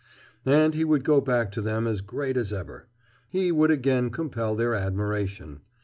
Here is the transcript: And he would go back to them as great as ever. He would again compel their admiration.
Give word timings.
And 0.47 0.73
he 0.73 0.83
would 0.83 1.03
go 1.03 1.21
back 1.21 1.51
to 1.51 1.61
them 1.61 1.85
as 1.85 2.01
great 2.01 2.35
as 2.35 2.51
ever. 2.51 2.87
He 3.29 3.51
would 3.51 3.69
again 3.69 4.09
compel 4.09 4.55
their 4.55 4.73
admiration. 4.73 5.59